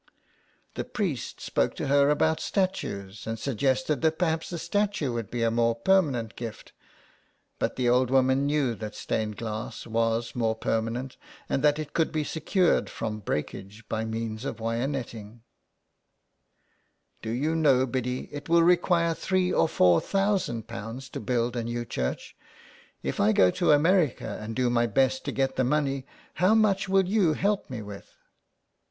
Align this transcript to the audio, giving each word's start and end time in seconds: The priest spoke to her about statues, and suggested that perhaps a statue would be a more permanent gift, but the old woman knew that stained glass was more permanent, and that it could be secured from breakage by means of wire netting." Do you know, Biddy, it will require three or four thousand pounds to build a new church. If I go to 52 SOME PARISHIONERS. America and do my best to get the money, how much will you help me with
The 0.73 0.83
priest 0.83 1.39
spoke 1.39 1.75
to 1.75 1.85
her 1.85 2.09
about 2.09 2.39
statues, 2.39 3.27
and 3.27 3.37
suggested 3.37 4.01
that 4.01 4.17
perhaps 4.17 4.51
a 4.51 4.57
statue 4.57 5.13
would 5.13 5.29
be 5.29 5.43
a 5.43 5.51
more 5.51 5.75
permanent 5.75 6.35
gift, 6.35 6.73
but 7.59 7.75
the 7.75 7.87
old 7.87 8.09
woman 8.09 8.47
knew 8.47 8.73
that 8.73 8.95
stained 8.95 9.37
glass 9.37 9.85
was 9.85 10.33
more 10.35 10.55
permanent, 10.55 11.17
and 11.47 11.63
that 11.63 11.77
it 11.77 11.93
could 11.93 12.11
be 12.11 12.23
secured 12.23 12.89
from 12.89 13.19
breakage 13.19 13.87
by 13.87 14.03
means 14.03 14.43
of 14.43 14.59
wire 14.59 14.87
netting." 14.87 15.43
Do 17.21 17.29
you 17.29 17.53
know, 17.55 17.85
Biddy, 17.85 18.21
it 18.33 18.49
will 18.49 18.63
require 18.63 19.13
three 19.13 19.53
or 19.53 19.67
four 19.69 20.01
thousand 20.01 20.67
pounds 20.67 21.09
to 21.09 21.19
build 21.19 21.55
a 21.55 21.63
new 21.63 21.85
church. 21.85 22.35
If 23.03 23.19
I 23.19 23.33
go 23.33 23.51
to 23.51 23.51
52 23.51 23.65
SOME 23.69 23.83
PARISHIONERS. 23.83 24.21
America 24.25 24.43
and 24.43 24.55
do 24.55 24.71
my 24.71 24.87
best 24.87 25.23
to 25.25 25.31
get 25.31 25.57
the 25.57 25.63
money, 25.63 26.07
how 26.33 26.55
much 26.55 26.89
will 26.89 27.05
you 27.07 27.33
help 27.33 27.69
me 27.69 27.83
with 27.83 28.15